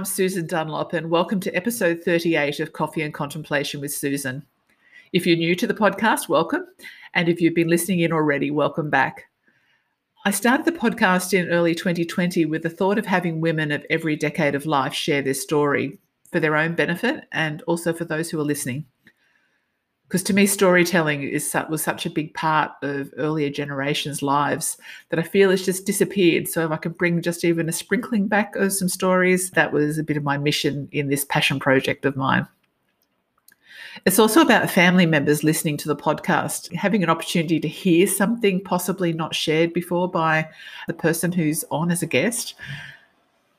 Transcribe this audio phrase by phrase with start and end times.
[0.00, 4.46] I'm Susan Dunlop, and welcome to episode 38 of Coffee and Contemplation with Susan.
[5.12, 6.64] If you're new to the podcast, welcome.
[7.12, 9.26] And if you've been listening in already, welcome back.
[10.24, 14.16] I started the podcast in early 2020 with the thought of having women of every
[14.16, 15.98] decade of life share their story
[16.32, 18.86] for their own benefit and also for those who are listening
[20.10, 24.76] because to me storytelling is was such a big part of earlier generations lives
[25.08, 28.26] that i feel it's just disappeared so if i can bring just even a sprinkling
[28.26, 32.04] back of some stories that was a bit of my mission in this passion project
[32.04, 32.46] of mine
[34.06, 38.62] it's also about family members listening to the podcast, having an opportunity to hear something
[38.62, 40.48] possibly not shared before by
[40.86, 42.54] the person who's on as a guest.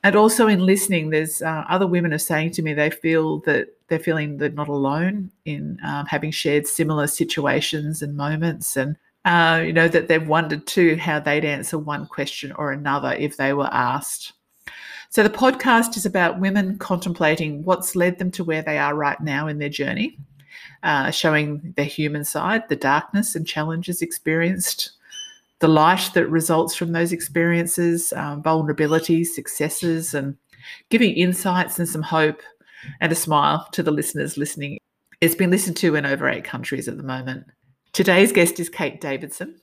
[0.03, 3.75] And also in listening, there's uh, other women are saying to me they feel that
[3.91, 9.61] they're feeling they're not alone in um, having shared similar situations and moments, and uh,
[9.63, 13.51] you know that they've wondered too how they'd answer one question or another if they
[13.51, 14.31] were asked.
[15.09, 19.19] So the podcast is about women contemplating what's led them to where they are right
[19.19, 20.17] now in their journey,
[20.83, 24.91] uh, showing their human side, the darkness and challenges experienced,
[25.59, 30.37] the light that results from those experiences, um, vulnerabilities, successes, and
[30.89, 32.41] giving insights and some hope
[32.99, 34.79] and a smile to the listeners listening.
[35.21, 37.45] It's been listened to in over eight countries at the moment.
[37.93, 39.59] Today's guest is Kate Davidson.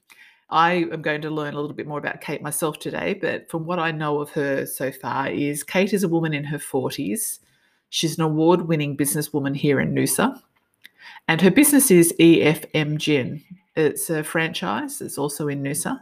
[0.50, 3.66] I am going to learn a little bit more about Kate myself today, but from
[3.66, 7.40] what I know of her so far is Kate is a woman in her 40s.
[7.90, 10.40] She's an award-winning businesswoman here in Noosa.
[11.26, 13.44] And her business is EFM Gym.
[13.76, 15.00] It's a franchise.
[15.00, 15.98] It's also in Noosa.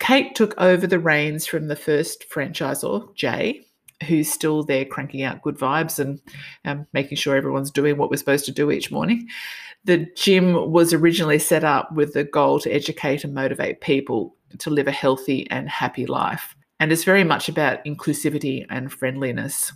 [0.00, 3.66] Kate took over the reins from the first franchisor, Jay,
[4.06, 6.20] who's still there cranking out good vibes and
[6.64, 9.28] um, making sure everyone's doing what we're supposed to do each morning.
[9.84, 14.70] The gym was originally set up with the goal to educate and motivate people to
[14.70, 16.54] live a healthy and happy life.
[16.78, 19.72] And it's very much about inclusivity and friendliness.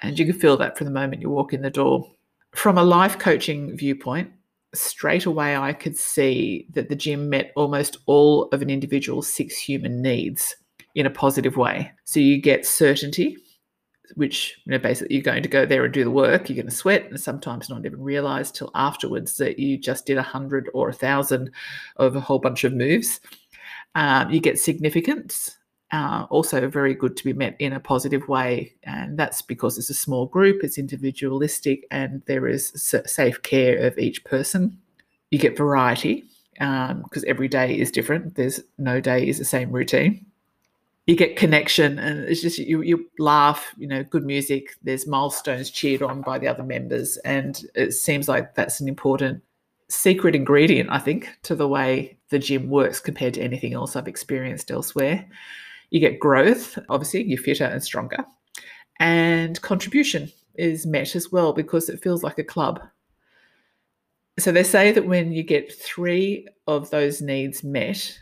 [0.00, 2.08] And you can feel that from the moment you walk in the door.
[2.54, 4.30] From a life coaching viewpoint,
[4.72, 9.56] straight away I could see that the gym met almost all of an individual's six
[9.56, 10.54] human needs
[10.94, 11.90] in a positive way.
[12.04, 13.36] So you get certainty,
[14.14, 16.66] which you know basically you're going to go there and do the work you're going
[16.66, 20.68] to sweat and sometimes not even realize till afterwards that you just did a hundred
[20.74, 21.50] or a thousand
[21.96, 23.20] of a whole bunch of moves.
[23.94, 25.56] Um, you get significance
[25.92, 29.90] uh, also very good to be met in a positive way and that's because it's
[29.90, 32.72] a small group it's individualistic and there is
[33.06, 34.76] safe care of each person.
[35.30, 38.34] You get variety because um, every day is different.
[38.36, 40.26] There's no day is the same routine
[41.06, 45.70] you get connection and it's just you you laugh you know good music there's milestones
[45.70, 49.42] cheered on by the other members and it seems like that's an important
[49.88, 54.08] secret ingredient i think to the way the gym works compared to anything else i've
[54.08, 55.26] experienced elsewhere.
[55.90, 58.24] You get growth obviously you're fitter and stronger
[59.00, 62.80] and contribution is met as well because it feels like a club.
[64.38, 68.18] So they say that when you get three of those needs met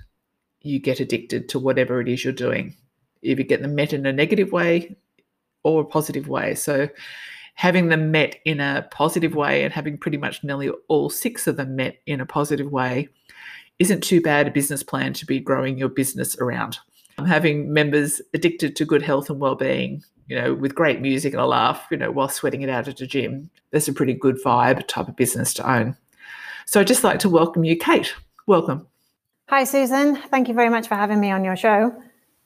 [0.65, 2.75] you get addicted to whatever it is you're doing.
[3.21, 4.97] You get them met in a negative way
[5.63, 6.55] or a positive way.
[6.55, 6.89] So
[7.55, 11.57] having them met in a positive way and having pretty much nearly all six of
[11.57, 13.09] them met in a positive way
[13.79, 16.79] isn't too bad a business plan to be growing your business around.
[17.19, 21.43] Um, having members addicted to good health and well-being, you know, with great music and
[21.43, 24.39] a laugh, you know, while sweating it out at a gym, that's a pretty good
[24.43, 25.97] vibe type of business to own.
[26.67, 28.15] So I'd just like to welcome you, Kate.
[28.47, 28.87] Welcome.
[29.53, 30.17] Hi, Susan.
[30.17, 31.95] Thank you very much for having me on your show.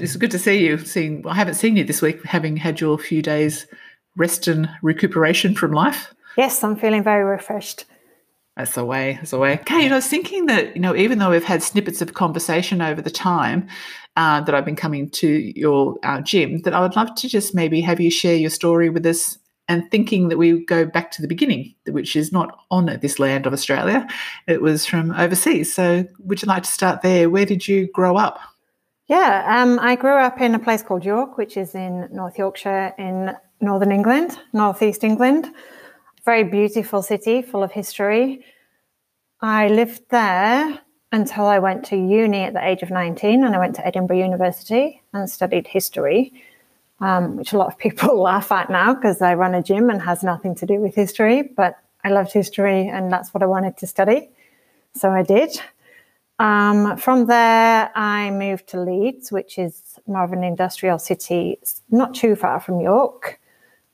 [0.00, 0.77] It's good to see you.
[0.78, 3.69] Seeing, I haven't seen you this week, having had your few days
[4.17, 6.12] rest and recuperation from life.
[6.37, 7.84] Yes, I'm feeling very refreshed.
[8.56, 9.12] That's the way.
[9.12, 9.61] That's the way.
[9.65, 13.00] Kate, I was thinking that you know, even though we've had snippets of conversation over
[13.00, 13.69] the time
[14.17, 17.55] uh, that I've been coming to your uh, gym, that I would love to just
[17.55, 19.38] maybe have you share your story with us
[19.69, 23.46] and thinking that we go back to the beginning, which is not on this land
[23.46, 24.06] of Australia.
[24.46, 25.75] It was from overseas.
[25.75, 27.29] So, would you like to start there?
[27.29, 28.40] Where did you grow up?
[29.06, 32.94] Yeah, um, I grew up in a place called York, which is in North Yorkshire
[32.99, 35.49] in northern England, northeast England.
[36.25, 38.44] Very beautiful city, full of history.
[39.40, 40.81] I lived there
[41.12, 44.19] until I went to uni at the age of 19, and I went to Edinburgh
[44.19, 46.32] University and studied history
[47.00, 50.00] um, which a lot of people laugh at now because I run a gym and
[50.02, 51.43] has nothing to do with history.
[51.43, 54.31] But I loved history and that's what I wanted to study.
[54.94, 55.60] So I did.
[56.38, 61.58] Um, from there, I moved to Leeds, which is more of an industrial city,
[61.90, 63.40] not too far from York,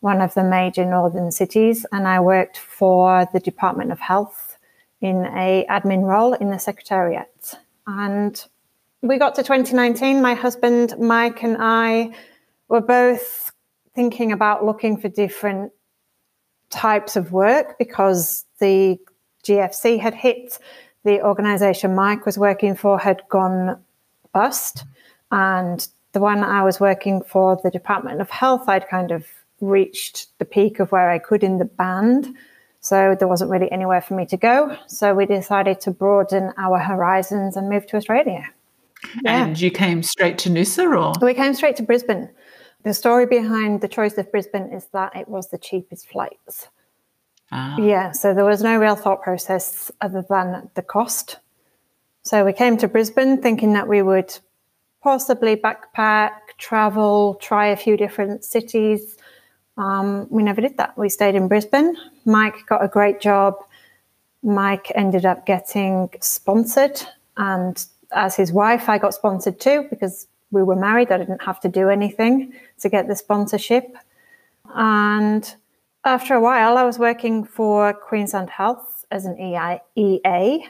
[0.00, 1.87] one of the major northern cities.
[1.93, 4.58] And I worked for the Department of Health
[5.00, 7.55] in a admin role in the Secretariat.
[7.87, 8.44] And
[9.02, 10.20] we got to 2019.
[10.20, 12.12] My husband, Mike, and I
[12.72, 13.52] were both
[13.94, 15.70] thinking about looking for different
[16.70, 18.98] types of work because the
[19.44, 20.58] GFC had hit,
[21.04, 23.78] the organization Mike was working for had gone
[24.32, 24.84] bust,
[25.30, 29.26] and the one I was working for, the Department of Health, I'd kind of
[29.60, 32.34] reached the peak of where I could in the band.
[32.80, 34.76] So there wasn't really anywhere for me to go.
[34.86, 38.48] So we decided to broaden our horizons and move to Australia.
[39.22, 39.44] Yeah.
[39.44, 41.12] And you came straight to Noosa or?
[41.24, 42.30] We came straight to Brisbane.
[42.84, 46.69] The story behind the choice of Brisbane is that it was the cheapest flights.
[47.52, 47.76] Ah.
[47.79, 51.38] Yeah, so there was no real thought process other than the cost.
[52.23, 54.37] So we came to Brisbane thinking that we would
[55.02, 59.17] possibly backpack, travel, try a few different cities.
[59.76, 60.96] Um, we never did that.
[60.96, 61.96] We stayed in Brisbane.
[62.25, 63.55] Mike got a great job.
[64.43, 67.00] Mike ended up getting sponsored,
[67.37, 71.10] and as his wife, I got sponsored too because we were married.
[71.10, 73.96] I didn't have to do anything to get the sponsorship.
[74.75, 75.52] And
[76.04, 80.66] after a while, I was working for Queensland Health as an EA.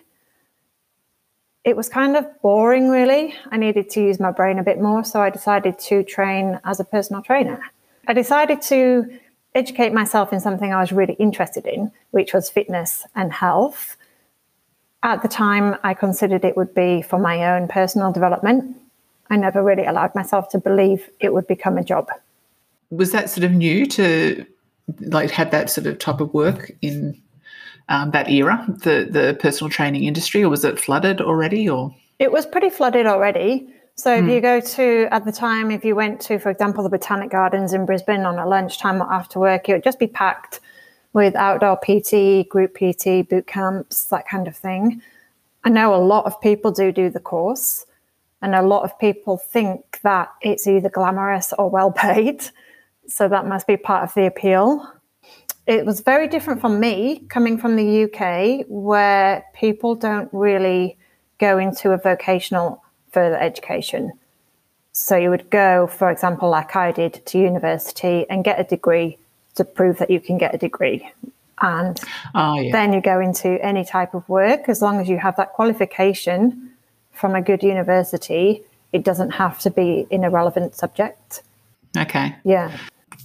[1.64, 3.34] It was kind of boring, really.
[3.50, 6.80] I needed to use my brain a bit more, so I decided to train as
[6.80, 7.60] a personal trainer.
[8.08, 9.18] I decided to
[9.54, 13.96] educate myself in something I was really interested in, which was fitness and health.
[15.04, 18.76] At the time, I considered it would be for my own personal development.
[19.32, 22.08] I never really allowed myself to believe it would become a job.
[22.90, 24.44] Was that sort of new to
[25.00, 27.18] like have that sort of type of work in
[27.88, 31.66] um, that era, the the personal training industry, or was it flooded already?
[31.66, 33.72] Or it was pretty flooded already.
[33.94, 34.34] So if mm.
[34.34, 37.72] you go to at the time, if you went to, for example, the Botanic Gardens
[37.72, 40.60] in Brisbane on a lunchtime or after work, it would just be packed
[41.14, 45.00] with outdoor PT, group PT, boot camps, that kind of thing.
[45.64, 47.86] I know a lot of people do do the course.
[48.42, 52.44] And a lot of people think that it's either glamorous or well paid.
[53.08, 54.88] So that must be part of the appeal.
[55.66, 60.96] It was very different from me coming from the UK, where people don't really
[61.38, 62.80] go into a vocational
[63.10, 64.12] further education.
[64.92, 69.18] So you would go, for example, like I did, to university and get a degree
[69.56, 71.10] to prove that you can get a degree.
[71.60, 72.00] And
[72.34, 72.72] oh, yeah.
[72.72, 76.71] then you go into any type of work as long as you have that qualification
[77.12, 78.62] from a good university,
[78.92, 81.42] it doesn't have to be in a relevant subject.
[81.96, 82.34] Okay.
[82.44, 82.76] Yeah.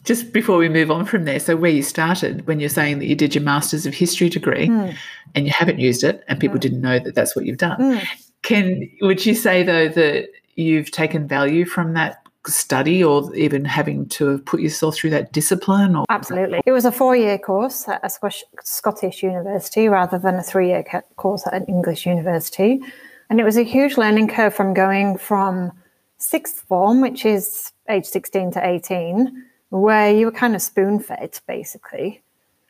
[0.03, 3.05] Just before we move on from there, so where you started, when you're saying that
[3.05, 4.95] you did your Masters of History degree mm.
[5.35, 6.61] and you haven't used it and people mm.
[6.61, 8.07] didn't know that that's what you've done, mm.
[8.41, 14.07] can would you say though that you've taken value from that study or even having
[14.07, 18.01] to have put yourself through that discipline or absolutely it was a four-year course at
[18.05, 18.31] a
[18.63, 20.81] scottish university rather than a three-year
[21.17, 22.81] course at an english university
[23.29, 25.71] and it was a huge learning curve from going from
[26.17, 31.39] sixth form, which is age 16 to 18, where you were kind of spoon fed
[31.47, 32.21] basically.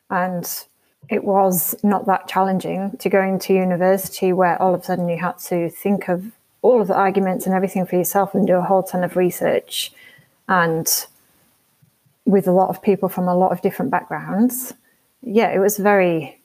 [0.09, 0.49] And
[1.09, 5.17] it was not that challenging to going to university where all of a sudden you
[5.17, 6.31] had to think of
[6.61, 9.91] all of the arguments and everything for yourself and do a whole ton of research.
[10.49, 10.87] And
[12.27, 14.73] with a lot of people from a lot of different backgrounds.
[15.23, 16.41] Yeah, it was very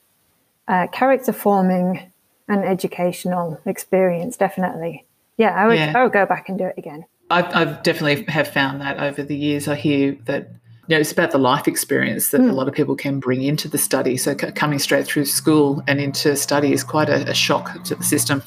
[0.67, 2.11] uh, character forming
[2.53, 5.05] an educational experience, definitely.
[5.37, 5.93] Yeah, I would, yeah.
[5.95, 7.05] I would go back and do it again.
[7.29, 9.67] I've, I've, definitely have found that over the years.
[9.67, 10.49] I hear that
[10.87, 12.47] you know it's about the life experience that mm.
[12.47, 12.55] a hmm.
[12.55, 14.17] lot of people can bring into the study.
[14.17, 17.95] So c- coming straight through school and into study is quite a, a shock to
[17.95, 18.43] the system.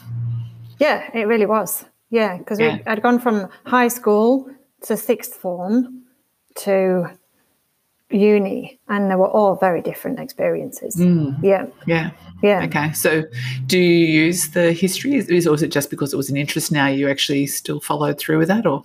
[0.79, 1.85] Yeah, it really was.
[2.11, 2.79] Yeah, because yeah.
[2.87, 4.49] I'd gone from high school
[4.83, 6.05] to sixth form
[6.57, 7.11] to
[8.11, 10.97] uni, and they were all very different experiences.
[10.97, 11.43] Mm.
[11.43, 12.11] Yeah, yeah.
[12.43, 12.65] Yeah.
[12.65, 12.93] Okay.
[12.93, 13.25] So,
[13.67, 16.87] do you use the history, or is it just because it was an interest now
[16.87, 18.85] you actually still followed through with that, or?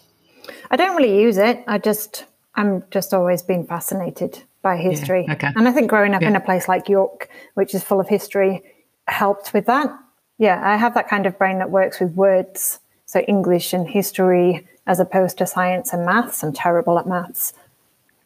[0.71, 1.63] I don't really use it.
[1.67, 2.25] I just,
[2.55, 5.25] I'm just always been fascinated by history.
[5.27, 5.33] Yeah.
[5.33, 5.49] Okay.
[5.55, 6.29] And I think growing up yeah.
[6.29, 8.63] in a place like York, which is full of history,
[9.07, 9.89] helped with that.
[10.37, 12.79] Yeah, I have that kind of brain that works with words.
[13.05, 16.43] So English and history as opposed to science and maths.
[16.43, 17.53] I'm terrible at maths.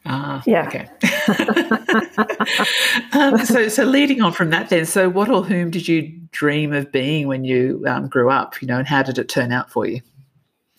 [0.05, 0.67] Ah, yeah.
[0.67, 0.87] Okay.
[3.13, 6.73] um, so, so leading on from that, then, so what or whom did you dream
[6.73, 8.61] of being when you um, grew up?
[8.61, 10.01] You know, and how did it turn out for you?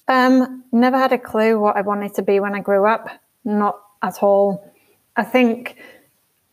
[0.09, 3.09] Um, never had a clue what I wanted to be when I grew up.
[3.45, 4.73] Not at all.
[5.16, 5.76] I think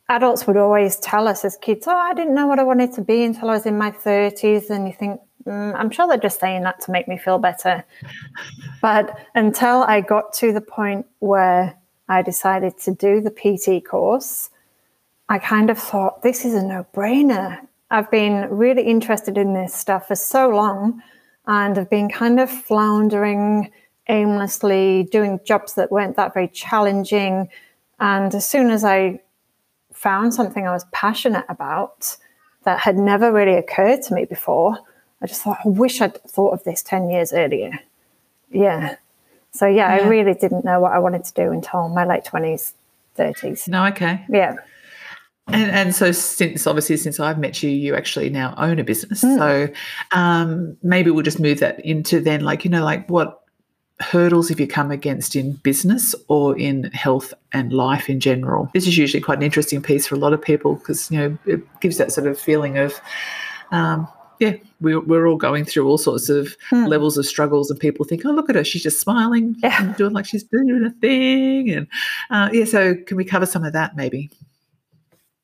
[0.10, 3.02] adults would always tell us as kids, "Oh, I didn't know what I wanted to
[3.02, 6.40] be until I was in my thirties," and you think, mm, "I'm sure they're just
[6.40, 7.84] saying that to make me feel better."
[8.82, 11.76] But until I got to the point where
[12.10, 14.50] I decided to do the PT course,
[15.30, 17.66] I kind of thought this is a no brainer.
[17.90, 21.02] I've been really interested in this stuff for so long
[21.48, 23.72] and I've been kind of floundering
[24.10, 27.50] aimlessly, doing jobs that weren't that very challenging,
[28.00, 29.22] And as soon as I
[29.94, 32.18] found something I was passionate about
[32.66, 34.78] that had never really occurred to me before,
[35.22, 37.72] I just thought, I wish I'd thought of this 10 years earlier.
[38.52, 38.98] Yeah.
[39.54, 40.04] So, yeah, yeah.
[40.04, 42.74] I really didn't know what I wanted to do until my late 20s,
[43.18, 43.68] 30s.
[43.68, 44.26] No, okay.
[44.30, 44.56] Yeah.
[45.48, 49.24] And, and so since obviously since I've met you, you actually now own a business.
[49.24, 49.38] Mm.
[49.38, 49.74] So
[50.18, 53.42] um, maybe we'll just move that into then like, you know, like what
[54.00, 58.70] hurdles have you come against in business or in health and life in general?
[58.74, 61.38] This is usually quite an interesting piece for a lot of people because, you know,
[61.46, 63.00] it gives that sort of feeling of,
[63.72, 64.08] um,
[64.40, 66.86] yeah, we're, we're all going through all sorts of hmm.
[66.86, 69.94] levels of struggles, and people think, oh, look at her, she's just smiling, yeah.
[69.98, 71.70] doing like she's doing a thing.
[71.70, 71.88] And
[72.30, 74.30] uh, yeah, so can we cover some of that maybe?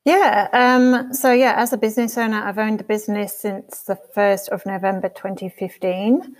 [0.04, 0.48] Yeah.
[0.52, 4.64] Um, so, yeah, as a business owner, I've owned a business since the 1st of
[4.64, 6.36] November 2015.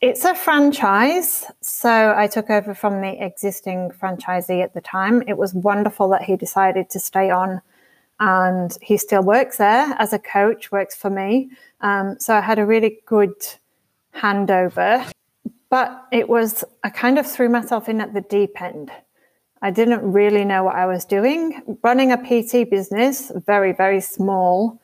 [0.00, 1.44] It's a franchise.
[1.60, 5.22] So, I took over from the existing franchisee at the time.
[5.26, 7.60] It was wonderful that he decided to stay on
[8.20, 11.50] and he still works there as a coach, works for me.
[11.80, 13.34] Um, so, I had a really good
[14.14, 15.10] handover,
[15.68, 18.90] but it was, I kind of threw myself in at the deep end.
[19.62, 21.78] I didn't really know what I was doing.
[21.82, 24.78] Running a PT business, very, very small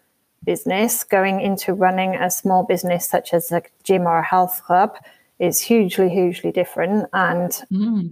[0.44, 4.96] business, going into running a small business such as a gym or a health club
[5.38, 8.10] is hugely, hugely different and mm.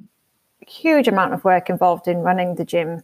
[0.67, 3.03] huge amount of work involved in running the gym.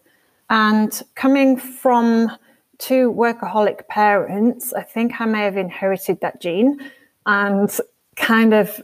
[0.51, 2.31] And coming from
[2.79, 6.79] two workaholic parents, I think I may have inherited that gene
[7.27, 7.71] and
[8.17, 8.81] kind of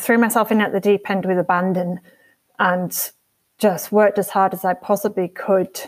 [0.00, 2.00] threw myself in at the deep end with abandon
[2.58, 3.10] and
[3.58, 5.80] just worked as hard as I possibly could.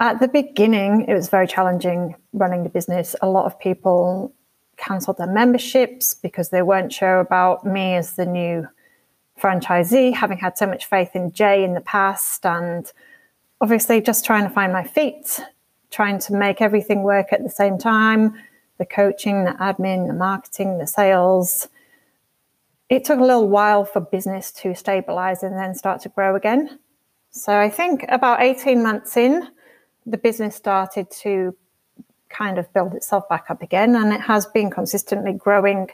[0.00, 3.16] At the beginning, it was very challenging running the business.
[3.20, 4.32] A lot of people
[4.76, 8.68] cancelled their memberships because they weren't sure about me as the new
[9.40, 12.92] franchisee, having had so much faith in Jay in the past, and
[13.60, 15.40] obviously just trying to find my feet,
[15.90, 18.34] trying to make everything work at the same time
[18.78, 21.68] the coaching, the admin, the marketing, the sales
[22.88, 26.78] it took a little while for business to stabilize and then start to grow again.
[27.30, 29.48] So I think about 18 months in,
[30.06, 31.54] the business started to
[32.30, 33.94] kind of build itself back up again.
[33.94, 35.90] And it has been consistently growing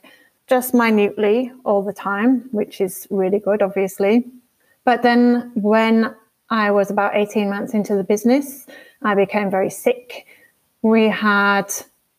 [0.47, 4.27] just minutely all the time, which is really good, obviously.
[4.85, 6.15] But then when
[6.51, 8.67] I was about 18 months into the business,
[9.03, 10.27] I became very sick.
[10.83, 11.73] We had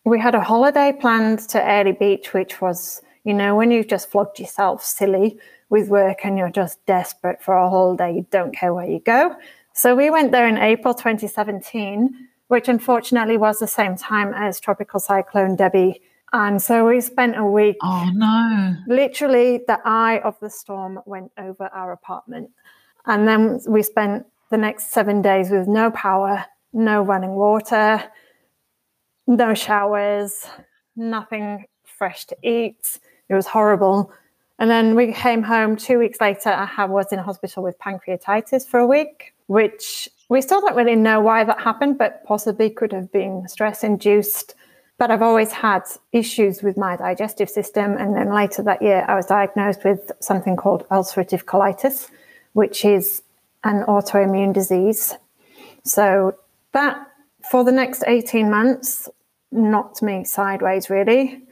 [0.03, 4.09] we had a holiday planned to Airlie Beach, which was you know, when you've just
[4.09, 5.37] flogged yourself silly
[5.69, 9.35] with work and you're just desperate for a holiday, you don't care where you go.
[9.73, 14.99] So we went there in April 2017, which unfortunately was the same time as Tropical
[14.99, 16.01] Cyclone Debbie.
[16.33, 17.77] And so we spent a week.
[17.81, 18.75] Oh, no.
[18.87, 22.51] Literally, the eye of the storm went over our apartment.
[23.07, 28.03] And then we spent the next seven days with no power, no running water,
[29.27, 30.45] no showers,
[30.95, 32.99] nothing fresh to eat.
[33.29, 34.11] It was horrible.
[34.59, 36.49] And then we came home two weeks later.
[36.49, 41.19] I was in hospital with pancreatitis for a week, which we still don't really know
[41.19, 44.55] why that happened, but possibly could have been stress induced.
[44.97, 45.83] But I've always had
[46.13, 47.97] issues with my digestive system.
[47.97, 52.09] And then later that year, I was diagnosed with something called ulcerative colitis,
[52.55, 53.21] which is
[53.65, 55.13] an autoimmune disease.
[55.83, 56.37] So
[56.71, 56.95] that
[57.51, 59.09] for the next 18 months
[59.51, 61.43] knocked me sideways, really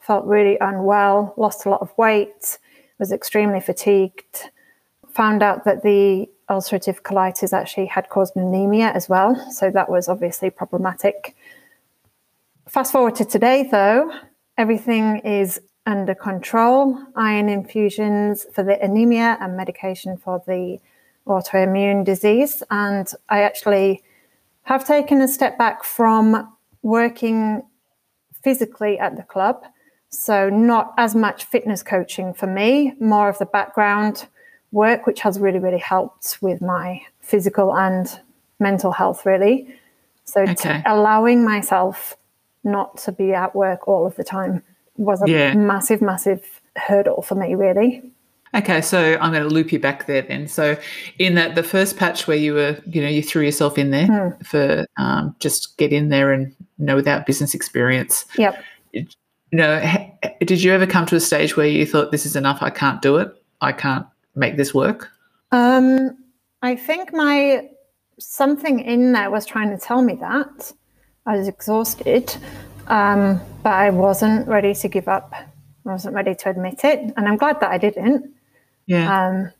[0.00, 2.58] felt really unwell, lost a lot of weight,
[2.98, 4.50] was extremely fatigued.
[5.12, 9.36] Found out that the ulcerative colitis actually had caused anemia as well.
[9.52, 11.36] So that was obviously problematic.
[12.68, 14.12] Fast forward to today, though,
[14.58, 16.98] everything is under control.
[17.16, 20.78] Iron infusions for the anemia and medication for the
[21.26, 22.62] autoimmune disease.
[22.70, 24.02] And I actually
[24.62, 27.62] have taken a step back from working
[28.42, 29.64] physically at the club
[30.10, 34.26] so, not as much fitness coaching for me, more of the background
[34.72, 38.20] work, which has really, really helped with my physical and
[38.58, 39.72] mental health, really.
[40.24, 40.82] So, okay.
[40.84, 42.16] allowing myself
[42.64, 44.64] not to be at work all of the time
[45.00, 45.54] was a yeah.
[45.54, 48.02] massive, massive hurdle for me, really.
[48.52, 50.48] Okay, so I'm going to loop you back there then.
[50.48, 50.76] So,
[51.18, 54.06] in that the first patch where you were, you know, you threw yourself in there
[54.06, 54.42] hmm.
[54.42, 58.24] for um, just get in there and you know without business experience.
[58.36, 58.60] Yep
[59.50, 62.62] you know, did you ever come to a stage where you thought this is enough?
[62.62, 63.30] I can't do it.
[63.60, 65.10] I can't make this work.
[65.50, 66.16] Um,
[66.62, 67.68] I think my
[68.18, 70.72] something in there was trying to tell me that
[71.26, 72.34] I was exhausted,
[72.90, 75.32] um, but I wasn't ready to give up.
[75.32, 78.34] I wasn't ready to admit it, and I'm glad that I didn't.
[78.86, 79.28] Yeah.
[79.28, 79.52] Um,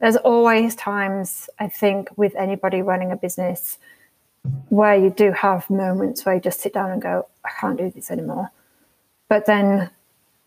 [0.00, 3.78] there's always times, I think, with anybody running a business
[4.68, 7.90] where you do have moments where you just sit down and go, I can't do
[7.90, 8.50] this anymore.
[9.28, 9.90] But then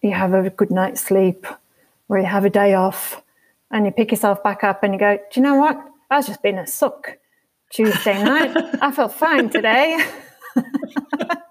[0.01, 1.47] you have a good night's sleep
[2.09, 3.23] or you have a day off
[3.71, 5.83] and you pick yourself back up and you go, Do you know what?
[6.09, 7.17] I was just being a suck
[7.71, 8.55] Tuesday night.
[8.81, 10.05] I felt fine today.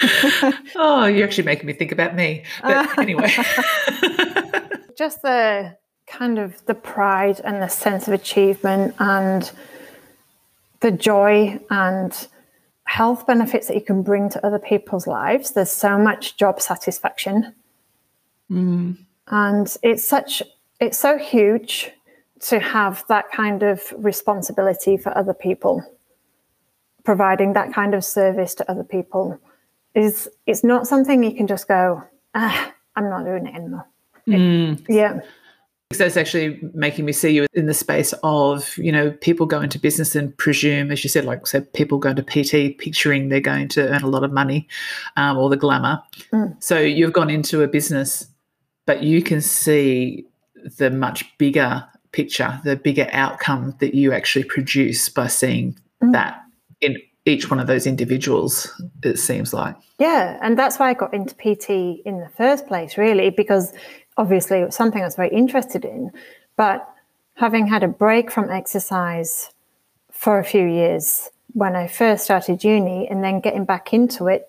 [0.76, 2.44] oh, you're actually making me think about me.
[2.62, 3.30] But anyway.
[4.96, 9.50] just the kind of the pride and the sense of achievement and
[10.80, 12.28] the joy and
[12.84, 15.52] health benefits that you can bring to other people's lives.
[15.52, 17.54] There's so much job satisfaction.
[18.50, 18.98] Mm.
[19.28, 20.42] And it's such
[20.80, 21.90] it's so huge
[22.40, 25.82] to have that kind of responsibility for other people.
[27.04, 29.40] Providing that kind of service to other people
[29.94, 32.02] is it's not something you can just go,
[32.34, 33.86] ah, I'm not doing it anymore.
[34.26, 34.80] Mm.
[34.80, 35.20] It, yeah.
[35.92, 39.60] So it's actually making me see you in the space of, you know, people go
[39.60, 43.40] into business and presume, as you said, like so people go into PT picturing they're
[43.40, 44.68] going to earn a lot of money
[45.16, 46.02] um, or the glamour.
[46.32, 46.62] Mm.
[46.62, 48.26] So you've gone into a business,
[48.86, 50.26] but you can see
[50.78, 56.12] the much bigger picture, the bigger outcome that you actually produce by seeing mm.
[56.12, 56.40] that
[56.80, 58.68] in each one of those individuals,
[59.02, 59.76] it seems like.
[59.98, 63.72] Yeah, and that's why I got into PT in the first place, really, because
[64.16, 66.10] obviously it was something I was very interested in.
[66.56, 66.88] But
[67.34, 69.50] having had a break from exercise
[70.10, 74.48] for a few years when I first started uni and then getting back into it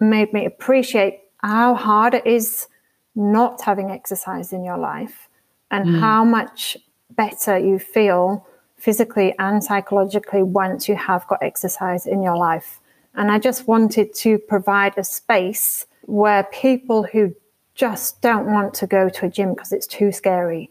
[0.00, 2.66] made me appreciate how hard it is
[3.14, 5.28] not having exercise in your life
[5.70, 6.00] and mm.
[6.00, 6.76] how much
[7.10, 8.46] better you feel
[8.78, 12.80] physically and psychologically once you have got exercise in your life.
[13.14, 17.34] And I just wanted to provide a space where people who
[17.74, 20.70] just don't want to go to a gym because it's too scary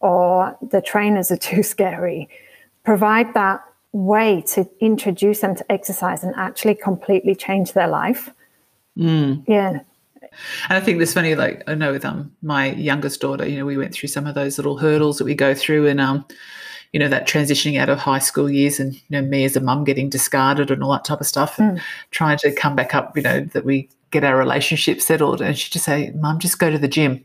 [0.00, 2.28] or the trainers are too scary,
[2.84, 8.30] provide that way to introduce them to exercise and actually completely change their life.
[8.98, 9.44] Mm.
[9.46, 9.80] Yeah.
[10.68, 13.66] And I think this funny, like I know with um my youngest daughter, you know,
[13.66, 16.24] we went through some of those little hurdles that we go through, and um,
[16.94, 19.60] you know, that transitioning out of high school years, and you know, me as a
[19.60, 21.82] mum getting discarded and all that type of stuff, and mm.
[22.10, 25.42] trying to come back up, you know, that we get our relationship settled.
[25.42, 27.22] And she'd just say, "Mum, just go to the gym."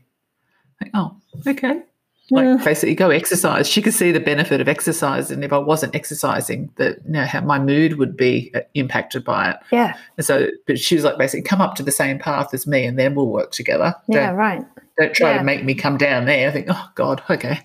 [0.82, 1.82] Like, oh, okay
[2.30, 2.56] like yeah.
[2.64, 3.68] basically go exercise.
[3.68, 7.24] She could see the benefit of exercise, and if I wasn't exercising, that you know
[7.24, 9.56] how my mood would be uh, impacted by it.
[9.72, 9.96] Yeah.
[10.16, 12.84] And so, but she was like, basically, come up to the same path as me,
[12.84, 13.94] and then we'll work together.
[14.08, 14.64] Yeah, don't, right.
[14.98, 15.38] Don't try yeah.
[15.38, 16.48] to make me come down there.
[16.48, 17.60] I think, oh God, okay,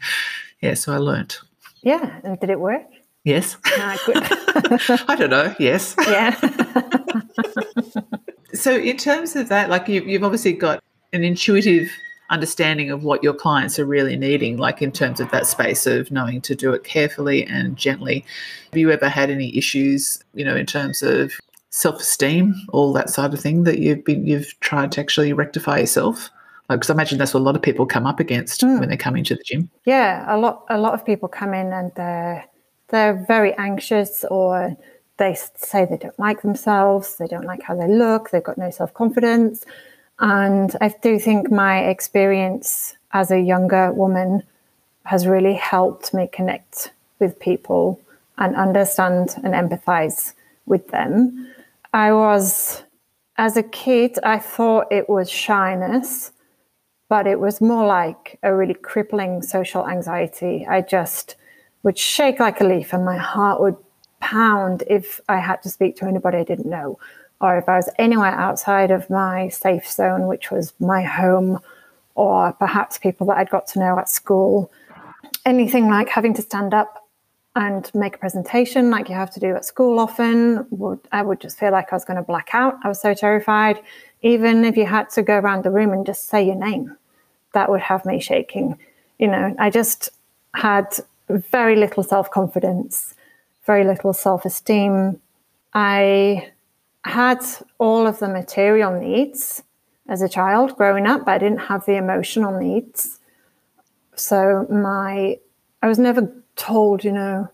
[0.62, 0.74] yeah.
[0.74, 1.41] So I learnt.
[1.86, 2.82] Yeah, and did it work?
[3.24, 3.58] Yes.
[3.65, 4.17] Ah, good.
[5.08, 5.56] I don't know.
[5.60, 5.95] Yes.
[6.00, 6.36] Yeah.
[8.54, 11.91] so, in terms of that, like you, you've obviously got an intuitive
[12.32, 16.10] understanding of what your clients are really needing, like in terms of that space of
[16.10, 18.26] knowing to do it carefully and gently.
[18.71, 21.34] Have you ever had any issues, you know, in terms of
[21.69, 26.32] self-esteem, all that side of thing that you've been you've tried to actually rectify yourself?
[26.69, 28.80] Because I imagine that's what a lot of people come up against mm.
[28.80, 29.69] when they come into the gym.
[29.86, 32.45] Yeah, a lot a lot of people come in and they're
[32.89, 34.75] they're very anxious or
[35.17, 38.71] they say they don't like themselves, they don't like how they look, they've got no
[38.71, 39.65] self confidence
[40.19, 44.43] and I do think my experience as a younger woman
[45.04, 47.99] has really helped me connect with people
[48.38, 50.34] and understand and empathize
[50.65, 51.49] with them.
[51.93, 52.84] I was,
[53.38, 56.32] as a kid, I thought it was shyness,
[57.10, 60.65] but it was more like a really crippling social anxiety.
[60.68, 61.36] I just
[61.84, 63.78] would shake like a leaf and my heart would
[64.20, 66.98] pound if I had to speak to anybody I didn't know
[67.41, 71.60] or if I was anywhere outside of my safe zone, which was my home,
[72.15, 74.72] or perhaps people that I'd got to know at school,
[75.46, 77.08] anything like having to stand up
[77.58, 81.39] and make a presentation like you have to do at school often would I would
[81.39, 82.76] just feel like I was going to black out.
[82.84, 83.82] I was so terrified.
[84.25, 86.97] Even if you had to go around the room and just say your name,
[87.53, 88.79] that would have me shaking.
[89.19, 90.09] You know, I just
[90.55, 90.88] had
[91.29, 93.13] very little self-confidence,
[93.67, 95.21] very little self-esteem.
[95.75, 96.51] I
[97.03, 97.45] had
[97.77, 99.61] all of the material needs
[100.07, 103.19] as a child growing up, but I didn't have the emotional needs.
[104.15, 105.38] So my
[105.83, 107.47] I was never told, you know,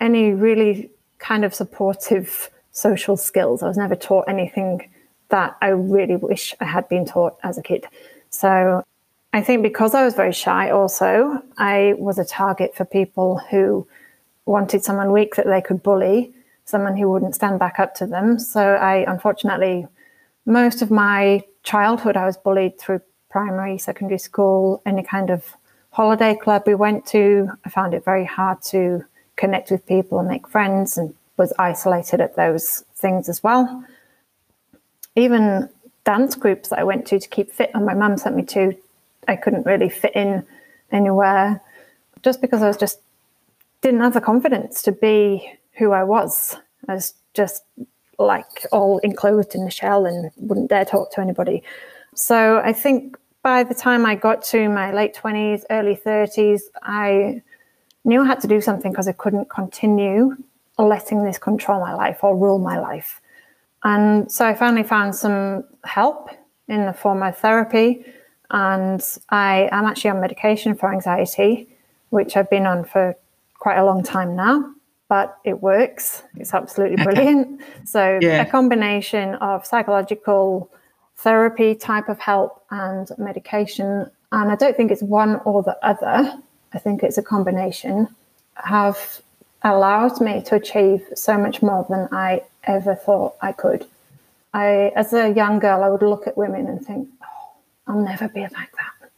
[0.00, 3.62] any really kind of supportive social skills.
[3.62, 4.90] I was never taught anything
[5.32, 7.86] that I really wish I had been taught as a kid.
[8.30, 8.84] So
[9.32, 13.86] I think because I was very shy also, I was a target for people who
[14.44, 16.32] wanted someone weak that they could bully
[16.64, 18.38] someone who wouldn't stand back up to them.
[18.38, 19.86] So I unfortunately,
[20.46, 25.44] most of my childhood, I was bullied through primary, secondary school, any kind of
[25.90, 29.04] holiday club we went to, I found it very hard to
[29.36, 33.84] connect with people and make friends and was isolated at those things as well.
[35.16, 35.68] Even
[36.04, 38.74] dance groups that I went to to keep fit, and my mum sent me to,
[39.28, 40.44] I couldn't really fit in
[40.90, 41.60] anywhere
[42.22, 43.00] just because I was just
[43.80, 46.56] didn't have the confidence to be who I was.
[46.88, 47.64] I was just
[48.18, 51.62] like all enclosed in the shell and wouldn't dare talk to anybody.
[52.14, 57.42] So I think by the time I got to my late 20s, early 30s, I
[58.04, 60.36] knew I had to do something because I couldn't continue
[60.78, 63.20] letting this control my life or rule my life.
[63.84, 66.30] And so I finally found some help
[66.68, 68.04] in the form of therapy.
[68.50, 71.68] And I am actually on medication for anxiety,
[72.10, 73.16] which I've been on for
[73.58, 74.72] quite a long time now,
[75.08, 76.22] but it works.
[76.36, 77.60] It's absolutely brilliant.
[77.84, 78.42] so, yeah.
[78.42, 80.70] a combination of psychological
[81.16, 84.10] therapy type of help and medication.
[84.32, 86.36] And I don't think it's one or the other,
[86.72, 88.08] I think it's a combination,
[88.56, 89.20] have
[89.62, 93.86] allowed me to achieve so much more than I ever thought I could.
[94.54, 97.52] I, as a young girl, I would look at women and think, oh,
[97.86, 99.10] I'll never be like that.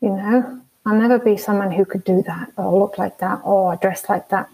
[0.00, 3.76] You know, I'll never be someone who could do that or look like that or
[3.76, 4.48] dress like that.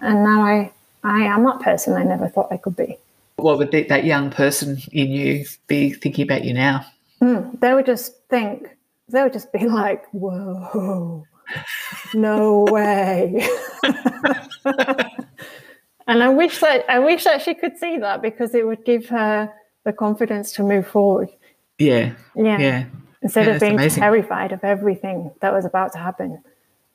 [0.00, 0.70] And now I,
[1.02, 2.98] I am that person I never thought I could be.
[3.36, 6.86] What would that young person in you be thinking about you now?
[7.20, 8.68] Mm, they would just think,
[9.08, 11.26] they would just be like, whoa,
[12.14, 13.48] no way.
[16.06, 19.06] and I wish that I wish that she could see that because it would give
[19.08, 19.52] her
[19.84, 21.28] the confidence to move forward.
[21.78, 22.12] Yeah.
[22.34, 22.58] Yeah.
[22.58, 22.84] Yeah.
[23.22, 24.00] Instead yeah, of being amazing.
[24.00, 26.42] terrified of everything that was about to happen.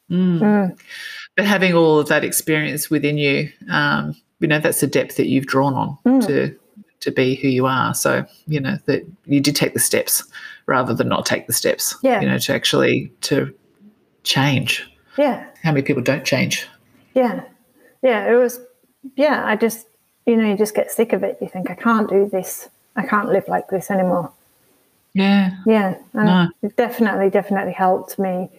[0.09, 0.39] Mm.
[0.39, 0.79] Mm.
[1.35, 5.27] But having all of that experience within you, um, you know, that's the depth that
[5.27, 6.27] you've drawn on mm.
[6.27, 6.57] to
[7.01, 7.93] to be who you are.
[7.93, 10.23] So, you know, that you did take the steps
[10.67, 11.95] rather than not take the steps.
[12.03, 12.21] Yeah.
[12.21, 13.53] You know, to actually to
[14.23, 14.87] change.
[15.17, 15.45] Yeah.
[15.63, 16.67] How many people don't change?
[17.13, 17.43] Yeah.
[18.03, 18.31] Yeah.
[18.31, 18.59] It was,
[19.15, 19.87] yeah, I just,
[20.25, 21.37] you know, you just get sick of it.
[21.41, 22.69] You think, I can't do this.
[22.95, 24.31] I can't live like this anymore.
[25.13, 25.57] Yeah.
[25.65, 25.95] Yeah.
[26.13, 26.49] And No.
[26.61, 28.49] it definitely, definitely helped me.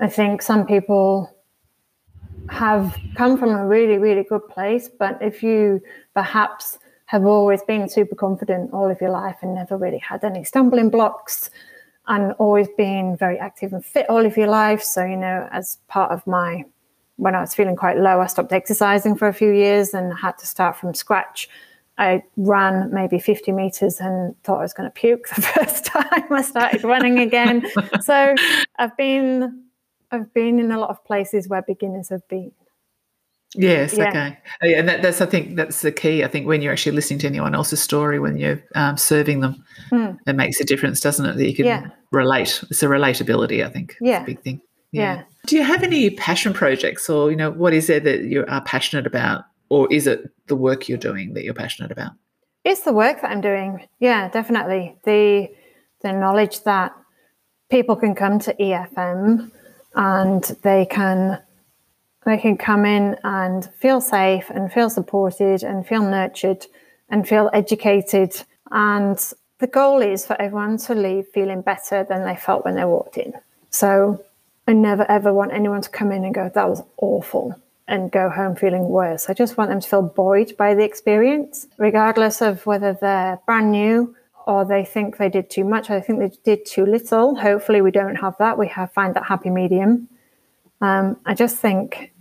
[0.00, 1.30] I think some people
[2.48, 5.80] have come from a really, really good place, but if you
[6.14, 10.42] perhaps have always been super confident all of your life and never really had any
[10.42, 11.50] stumbling blocks
[12.06, 14.82] and always been very active and fit all of your life.
[14.82, 16.64] So, you know, as part of my,
[17.16, 20.36] when I was feeling quite low, I stopped exercising for a few years and had
[20.38, 21.48] to start from scratch.
[21.96, 26.24] I ran maybe 50 meters and thought I was going to puke the first time
[26.30, 27.64] I started running again.
[28.02, 28.34] so
[28.78, 29.62] I've been,
[30.10, 32.50] I've been in a lot of places where beginners have been.
[33.56, 33.96] Yes.
[33.96, 34.08] Yeah.
[34.08, 34.38] Okay.
[34.62, 36.24] Uh, Yeah, and that, that's I think that's the key.
[36.24, 39.64] I think when you're actually listening to anyone else's story, when you're um, serving them,
[39.92, 40.18] Mm.
[40.26, 41.36] it makes a difference, doesn't it?
[41.36, 41.88] That you can Yeah.
[42.10, 42.60] relate.
[42.68, 43.64] It's a relatability.
[43.64, 43.92] I think.
[43.92, 44.22] It's Yeah.
[44.22, 44.60] a big thing.
[44.90, 45.22] Yeah.
[45.46, 48.62] Do you have any passion projects, or you know, what is there that you are
[48.62, 52.12] passionate about, or is it the work you're doing that you're passionate about?
[52.64, 53.86] It's the work that I'm doing.
[54.00, 54.96] Yeah, definitely.
[55.04, 55.48] The
[56.02, 56.94] the knowledge that
[57.70, 59.50] people can come to EFM
[59.94, 61.42] and they can
[62.24, 66.66] they can come in and feel safe and feel supported and feel nurtured
[67.10, 72.36] and feel educated and the goal is for everyone to leave feeling better than they
[72.36, 73.32] felt when they walked in.
[73.70, 74.22] So
[74.66, 77.54] I never ever want anyone to come in and go, that was awful,
[77.86, 79.28] and go home feeling worse.
[79.28, 83.72] I just want them to feel buoyed by the experience, regardless of whether they're brand
[83.72, 84.14] new
[84.46, 87.34] or they think they did too much or they think they did too little.
[87.34, 88.58] Hopefully, we don't have that.
[88.58, 90.08] We have find that happy medium.
[90.80, 92.12] Um, I just think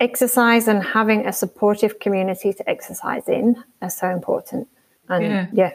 [0.00, 4.66] exercise and having a supportive community to exercise in are so important.
[5.08, 5.46] And Yeah.
[5.52, 5.72] yeah,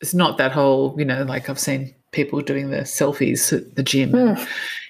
[0.00, 3.82] It's not that whole, you know, like I've seen people doing the selfies at the
[3.82, 4.10] gym.
[4.10, 4.44] Hmm.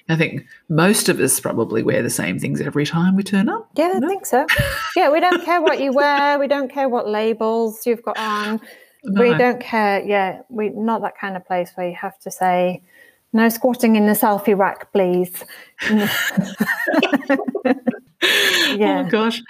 [0.09, 3.69] I think most of us probably wear the same things every time we turn up.
[3.75, 4.47] Yeah, I think so.
[4.95, 6.39] Yeah, we don't care what you wear.
[6.39, 8.61] We don't care what labels you've got on.
[9.01, 10.05] We don't care.
[10.05, 12.81] Yeah, we're not that kind of place where you have to say,
[13.31, 15.45] "No squatting in the selfie rack, please."
[18.75, 19.03] Yeah.
[19.05, 19.41] Oh gosh.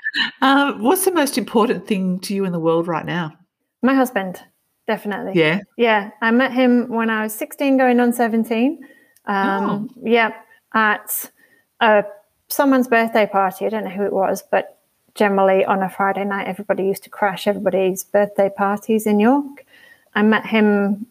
[0.42, 3.34] Um, what's the most important thing to you in the world right now?
[3.82, 4.42] My husband,
[4.90, 5.40] definitely.
[5.40, 5.62] Yeah.
[5.78, 8.84] Yeah, I met him when I was 16, going on 17.
[9.28, 10.34] Um, Yeah,
[10.74, 11.30] at
[11.80, 12.02] uh,
[12.48, 13.68] someone's birthday party.
[13.68, 14.80] I don't know who it was, but
[15.14, 19.64] generally on a Friday night, everybody used to crash everybody's birthday parties in York.
[20.16, 21.06] I met him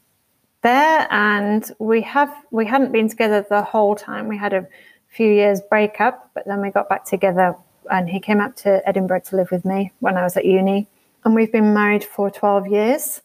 [0.63, 4.27] there, and we have we hadn't been together the whole time.
[4.27, 4.67] We had a
[5.07, 7.55] few years breakup, but then we got back together,
[7.93, 10.89] and he came up to Edinburgh to live with me when I was at uni,
[11.25, 13.23] and we've been married for 12 years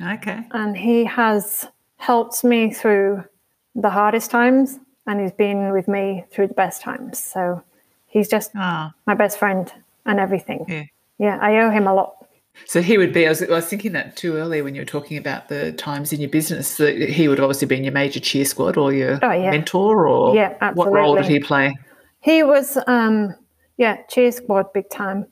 [0.00, 0.40] Okay.
[0.52, 3.24] and he has helped me through
[3.74, 7.18] the hardest times and he's been with me through the best times.
[7.22, 7.62] So
[8.06, 9.72] he's just Ah, my best friend
[10.06, 10.64] and everything.
[10.68, 10.84] yeah.
[11.18, 12.16] Yeah, I owe him a lot.
[12.66, 13.24] So he would be.
[13.26, 16.12] I was, I was thinking that too earlier when you were talking about the times
[16.12, 16.76] in your business.
[16.76, 19.50] That he would obviously been your major cheer squad or your Oh, yeah.
[19.50, 21.76] mentor, or Yeah, what role did he play?
[22.20, 23.34] He was, um,
[23.76, 25.26] yeah, cheer squad big time.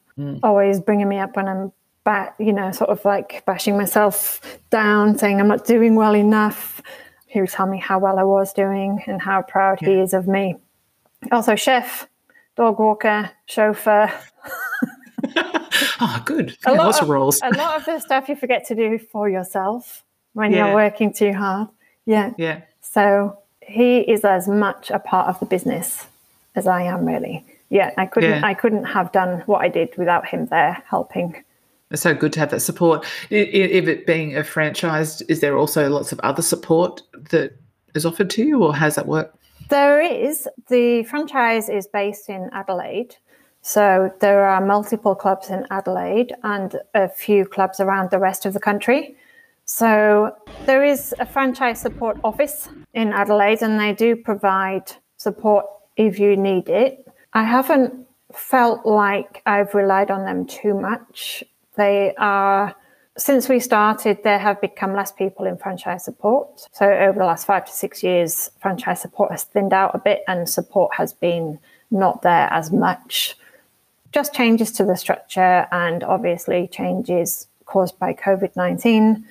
[0.45, 1.73] Always bringing me up when I'm
[2.05, 6.81] back, you know, sort of like bashing myself down, saying I'm not doing well enough.
[7.27, 10.27] He would tell me how well I was doing and how proud he is of
[10.29, 10.57] me.
[11.31, 12.09] Also, chef,
[12.57, 14.13] dog walker, chauffeur.
[16.01, 16.51] Oh, good.
[16.67, 17.41] A Yeah, lot lots of- of roles.
[17.43, 20.03] A lot of the stuff you forget to do for yourself
[20.35, 20.67] when Yeah.
[20.67, 21.69] you're working too hard.
[22.07, 22.33] Yeah.
[22.37, 22.63] Yeah.
[22.81, 26.07] So he is as much a part of the business
[26.57, 27.45] as I am, really.
[27.71, 28.31] Yeah, I couldn't.
[28.31, 28.41] Yeah.
[28.45, 31.43] I couldn't have done what I did without him there helping.
[31.93, 33.05] It's so good to have that support.
[33.31, 37.57] If it being a franchise, is there also lots of other support that
[37.95, 39.35] is offered to you, or how does that work?
[39.69, 43.17] There is the franchise is based in Adelaide,
[43.61, 48.55] so there are multiple clubs in Adelaide and a few clubs around the rest of
[48.55, 49.15] the country.
[49.65, 50.35] So
[50.67, 56.37] there is a franchise support office in Adelaide, and they do provide support if you
[56.37, 57.07] need it.
[57.33, 61.45] I haven't felt like I've relied on them too much.
[61.77, 62.75] They are
[63.19, 66.67] since we started, there have become less people in franchise support.
[66.73, 70.23] So over the last five to six years, franchise support has thinned out a bit
[70.27, 71.59] and support has been
[71.91, 73.37] not there as much.
[74.13, 79.25] Just changes to the structure and obviously changes caused by COVID 19.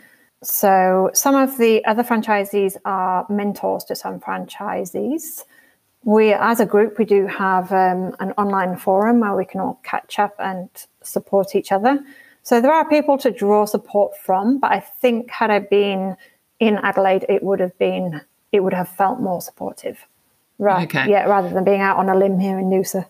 [0.43, 5.43] So some of the other franchisees are mentors to some franchisees.
[6.03, 9.79] We, as a group, we do have um, an online forum where we can all
[9.83, 10.69] catch up and
[11.03, 12.03] support each other.
[12.43, 16.15] So there are people to draw support from, but I think had I been
[16.59, 20.05] in Adelaide, it would have been it would have felt more supportive.
[20.59, 20.83] Right.
[20.87, 21.09] Okay.
[21.09, 23.05] Yeah, rather than being out on a limb here in Noosa.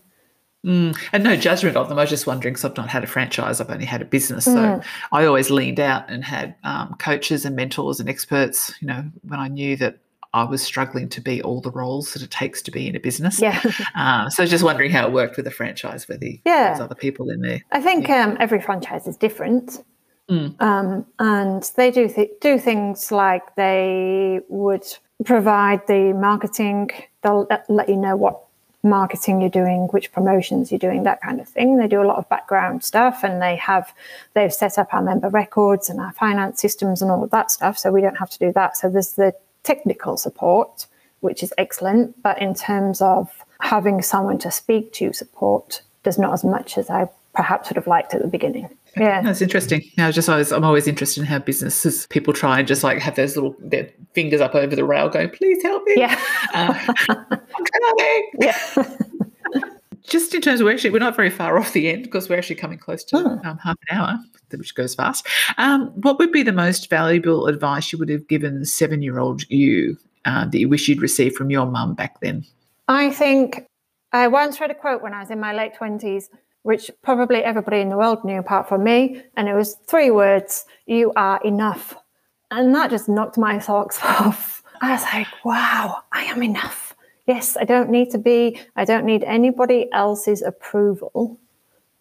[0.64, 1.98] And no judgment of them.
[1.98, 4.46] I was just wondering because I've not had a franchise, I've only had a business.
[4.46, 4.84] So Mm.
[5.12, 9.40] I always leaned out and had um, coaches and mentors and experts, you know, when
[9.40, 9.98] I knew that
[10.34, 13.00] I was struggling to be all the roles that it takes to be in a
[13.00, 13.40] business.
[13.42, 13.60] Yeah.
[13.96, 16.40] Um, so I was just wondering how it worked with a franchise, whether Yeah.
[16.70, 17.62] there's other people in there.
[17.72, 19.84] I think um, every franchise is different.
[20.30, 24.86] Um, and they do th- do things like they would
[25.26, 26.90] provide the marketing.
[27.22, 28.40] They'll let, let you know what
[28.82, 31.76] marketing you're doing, which promotions you're doing, that kind of thing.
[31.76, 33.94] They do a lot of background stuff, and they have
[34.34, 37.78] they've set up our member records and our finance systems and all of that stuff.
[37.78, 38.78] So we don't have to do that.
[38.78, 40.88] So there's the technical support,
[41.22, 42.22] which is excellent.
[42.24, 43.30] But in terms of
[43.62, 47.88] having someone to speak to support, there's not as much as I perhaps would have
[47.88, 48.70] liked at the beginning.
[48.98, 49.22] Yeah.
[49.22, 49.82] That's interesting.
[49.98, 52.84] Yeah, I was just always, I'm always interested in how businesses people try and just
[52.84, 56.20] like have those little their fingers up over the rail, going, "Please help me." Yeah.
[56.54, 56.74] Uh,
[57.08, 58.32] I'm trying.
[58.40, 58.58] Yeah.
[60.04, 62.38] Just in terms of we're actually, we're not very far off the end because we're
[62.38, 63.48] actually coming close to Hmm.
[63.48, 64.20] um, half an hour,
[64.60, 65.28] which goes fast.
[65.58, 70.46] Um, what would be the most valuable advice you would have given seven-year-old you uh,
[70.46, 72.46] that you wish you'd received from your mum back then?
[72.88, 73.66] I think
[74.12, 76.26] I once read a quote when I was in my late 20s,
[76.64, 79.22] which probably everybody in the world knew apart from me.
[79.38, 81.96] And it was three words You are enough.
[82.52, 84.62] And that just knocked my socks off.
[84.82, 86.96] I was like, wow, I am enough.
[87.28, 91.40] Yes, I don't need to be, I don't need anybody else's approval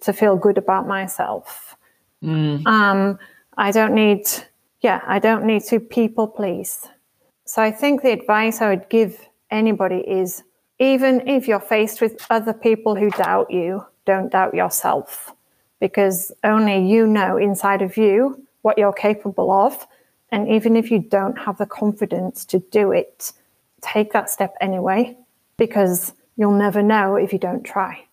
[0.01, 1.70] to feel good about myself.
[2.67, 3.19] Um,
[3.57, 4.27] I don't need,
[4.81, 6.87] yeah, I don't need to people please.
[7.45, 9.19] So I think the advice I would give
[9.51, 10.43] anybody is
[10.79, 15.35] even if you're faced with other people who doubt you, don't doubt yourself
[15.79, 19.87] because only you know inside of you what you're capable of.
[20.33, 23.33] And even if you don't have the confidence to do it,
[23.81, 25.17] take that step anyway
[25.57, 28.05] because you'll never know if you don't try.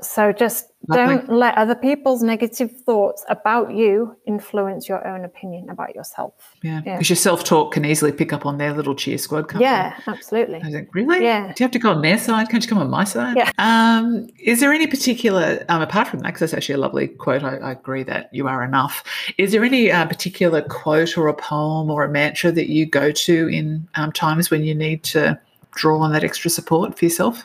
[0.00, 5.94] So just don't let other people's negative thoughts about you influence your own opinion about
[5.94, 6.34] yourself.
[6.62, 6.94] Yeah, Yeah.
[6.96, 9.48] because your self-talk can easily pick up on their little cheer squad.
[9.48, 10.60] Can't Yeah, absolutely.
[10.62, 11.22] I think, really?
[11.22, 11.46] Yeah.
[11.46, 12.48] Do you have to go on their side?
[12.48, 13.36] Can't you come on my side?
[13.36, 13.50] Yeah.
[13.58, 17.44] Um, is there any particular, um, apart from that, because that's actually a lovely quote,
[17.44, 19.04] I, I agree that you are enough.
[19.38, 23.12] Is there any uh, particular quote or a poem or a mantra that you go
[23.12, 25.38] to in um, times when you need to
[25.70, 27.44] draw on that extra support for yourself?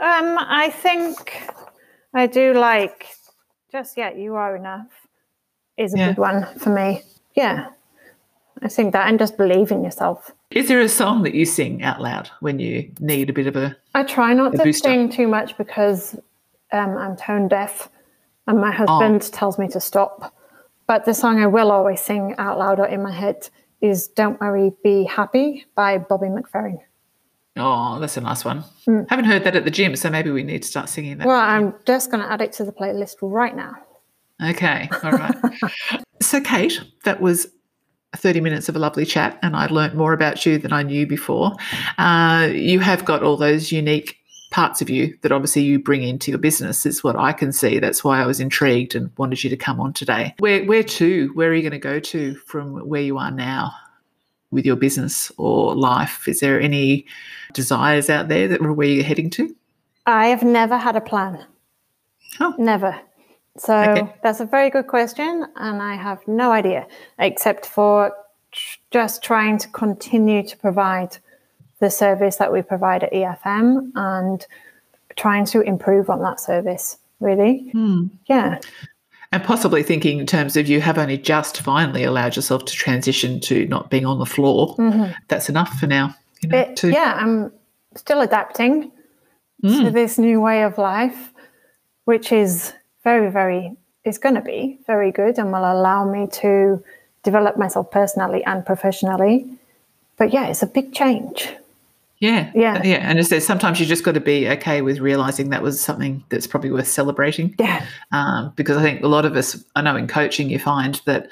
[0.00, 1.42] Um, I think
[2.14, 3.06] I do like
[3.70, 4.88] just yeah, you are enough
[5.76, 6.08] is a Yeah.
[6.08, 7.02] good one for me.
[7.34, 7.68] Yeah.
[8.62, 10.32] I think that and just believe in yourself.
[10.50, 13.56] Is there a song that you sing out loud when you need a bit of
[13.56, 14.88] a I try not to booster.
[14.88, 16.14] sing too much because
[16.72, 17.88] um, I'm tone deaf
[18.46, 20.34] and my husband tells me to stop.
[20.86, 23.48] But the song I will always sing out loud or in my head
[23.80, 26.78] is Don't Worry, Be Happy by Bobby McFerrin.
[27.60, 28.64] Oh, that's a nice one.
[28.86, 29.08] Mm.
[29.08, 31.26] Haven't heard that at the gym, so maybe we need to start singing that.
[31.26, 33.74] Well, I'm just going to add it to the playlist right now.
[34.42, 35.36] Okay, all right.
[36.22, 37.48] so, Kate, that was
[38.16, 41.06] 30 minutes of a lovely chat, and I learned more about you than I knew
[41.06, 41.52] before.
[41.98, 44.16] Uh, you have got all those unique
[44.50, 47.78] parts of you that obviously you bring into your business, is what I can see.
[47.78, 50.34] That's why I was intrigued and wanted you to come on today.
[50.38, 51.30] Where, where to?
[51.34, 53.72] Where are you going to go to from where you are now?
[54.50, 57.06] With your business or life, is there any
[57.52, 59.54] desires out there that where you're heading to?
[60.06, 61.44] I have never had a plan.
[62.40, 62.54] Oh.
[62.58, 62.98] Never.
[63.58, 64.12] So Okay.
[64.22, 66.86] that's a very good question, and I have no idea
[67.18, 68.12] except for
[68.52, 71.18] tr- just trying to continue to provide
[71.80, 74.46] the service that we provide at EFM and
[75.16, 76.96] trying to improve on that service.
[77.20, 78.06] Really, hmm.
[78.26, 78.58] yeah,
[79.32, 83.40] And possibly thinking in terms of you have only just finally allowed yourself to transition
[83.42, 84.74] to not being on the floor.
[84.76, 85.12] Mm-hmm.
[85.28, 86.14] That's enough for now.
[86.40, 87.14] You know, It- to, yeah.
[87.16, 87.52] I'm
[87.94, 88.90] still adapting
[89.62, 89.92] to mm.
[89.92, 91.32] this new way of life,
[92.06, 92.72] which is
[93.04, 96.82] very, very is going to be very good and will allow me to
[97.22, 99.46] develop myself personally and professionally.
[100.16, 101.54] But yeah, it's a big change.
[102.20, 102.52] Yeah.
[102.54, 102.82] Yeah.
[102.84, 102.98] Yeah.
[102.98, 105.80] And as I said, sometimes you just got to be okay with realizing that was
[105.80, 107.54] something that's probably worth celebrating.
[107.58, 111.00] Yeah, Um, because I think a lot of us, I know in coaching, you find
[111.06, 111.28] that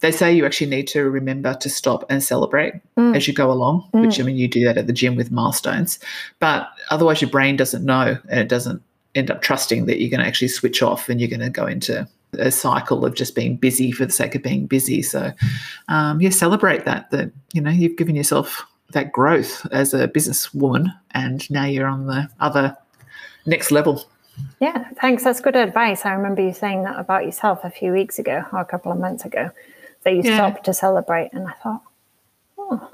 [0.00, 2.74] they say you actually need to remember to stop and celebrate
[3.14, 5.98] as you go along, which I mean, you do that at the gym with milestones.
[6.40, 8.82] But otherwise, your brain doesn't know and it doesn't
[9.14, 11.66] end up trusting that you're going to actually switch off and you're going to go
[11.66, 12.06] into
[12.38, 15.00] a cycle of just being busy for the sake of being busy.
[15.00, 15.32] So,
[15.88, 20.86] um, yeah, celebrate that, that, you know, you've given yourself that growth as a businesswoman
[21.12, 22.76] and now you're on the other
[23.46, 24.04] next level.
[24.60, 24.88] yeah.
[25.00, 25.22] Thanks.
[25.22, 26.04] That's good advice.
[26.04, 28.98] I remember you saying that about yourself a few weeks ago or a couple of
[28.98, 29.50] months ago
[30.02, 30.36] that you Yeah.
[30.36, 31.82] stopped to celebrate, and I thought,
[32.58, 32.90] oh,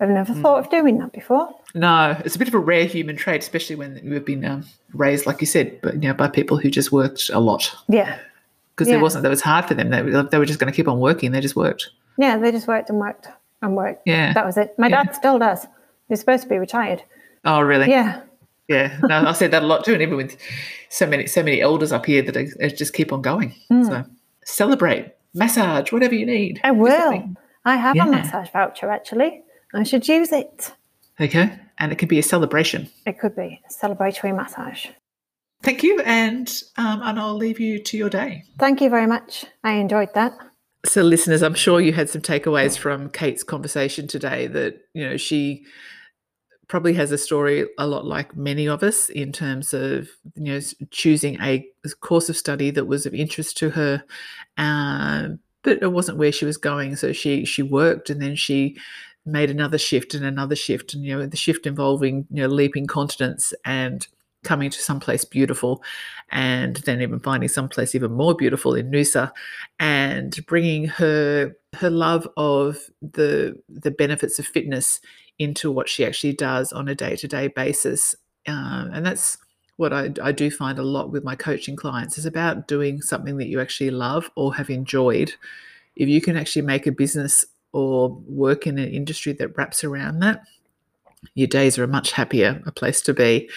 [0.00, 1.48] I've never thought of doing that before.
[1.74, 5.24] No, it's a bit of a rare human trait, especially when you've been um, raised,
[5.26, 8.18] like you said, but you know, by people who just worked a lot Yeah,
[8.74, 8.94] because Yeah.
[8.96, 9.90] there wasn't that was hard for them.
[9.90, 11.32] They, they were just going to keep on working.
[11.32, 11.90] They just worked.
[12.18, 12.36] yeah.
[12.36, 13.26] They just worked and worked
[13.64, 14.02] and worked.
[14.06, 14.32] Yeah.
[14.32, 14.74] That was it.
[14.78, 15.04] My Yeah.
[15.04, 15.66] dad still does.
[16.08, 17.02] He's supposed to be retired.
[17.44, 17.88] Oh, really?
[17.90, 18.20] Yeah.
[18.68, 18.98] Yeah.
[19.02, 20.36] No, I said that a lot too, and even with
[20.88, 23.54] so many so many elders up here that are, are just keep on going.
[23.84, 24.04] So
[24.44, 26.60] celebrate, massage, whatever you need.
[26.64, 27.28] I will.
[27.64, 28.06] I have Yeah.
[28.06, 29.42] a massage voucher actually.
[29.74, 30.72] I should use it.
[31.20, 32.88] Okay, and it can be a celebration.
[33.06, 34.86] It could be a celebratory massage.
[35.62, 36.46] Thank you, and
[36.76, 38.44] um, and I'll leave you to your day.
[38.58, 39.44] Thank you very much.
[39.62, 40.32] I enjoyed that.
[40.84, 45.16] So, listeners, I'm sure you had some takeaways from Kate's conversation today that, you know,
[45.16, 45.64] she
[46.68, 50.60] probably has a story a lot like many of us in terms of, you know,
[50.90, 51.66] choosing a
[52.00, 54.04] course of study that was of interest to her,
[54.58, 56.96] um, but it wasn't where she was going.
[56.96, 58.76] So she she worked and then she
[59.26, 62.86] made another shift and another shift, and you know, the shift involving you know leaping
[62.86, 64.06] continents and
[64.44, 65.82] coming to someplace beautiful
[66.30, 69.32] and then even finding someplace even more beautiful in Noosa
[69.80, 75.00] and bringing her her love of the the benefits of fitness
[75.38, 78.14] into what she actually does on a day-to-day basis.
[78.46, 79.36] Um, and that's
[79.76, 83.38] what I, I do find a lot with my coaching clients is about doing something
[83.38, 85.32] that you actually love or have enjoyed.
[85.96, 90.20] If you can actually make a business or work in an industry that wraps around
[90.20, 90.42] that
[91.34, 93.48] your days are a much happier a place to be.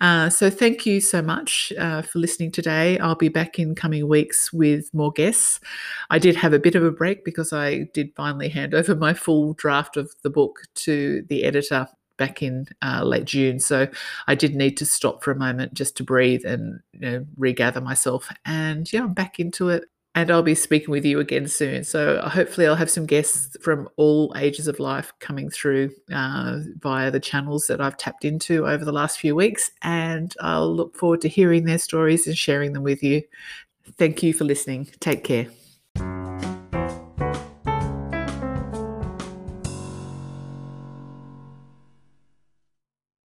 [0.00, 2.98] Uh, so thank you so much uh, for listening today.
[2.98, 5.60] I'll be back in coming weeks with more guests.
[6.10, 9.14] I did have a bit of a break because I did finally hand over my
[9.14, 13.58] full draft of the book to the editor back in uh, late June.
[13.58, 13.88] So
[14.26, 17.80] I did need to stop for a moment just to breathe and you know, regather
[17.80, 18.30] myself.
[18.44, 21.84] And yeah, I'm back into it and I'll be speaking with you again soon.
[21.84, 27.10] So hopefully, I'll have some guests from all ages of life coming through uh, via
[27.10, 29.70] the channels that I've tapped into over the last few weeks.
[29.82, 33.22] And I'll look forward to hearing their stories and sharing them with you.
[33.98, 34.88] Thank you for listening.
[34.98, 35.46] Take care.